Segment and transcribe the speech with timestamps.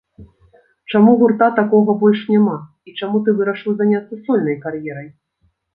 [0.93, 2.57] Чаму гурта такога больш няма,
[2.91, 5.07] і чаму ты вырашыў заняцца сольнай кар'ерай?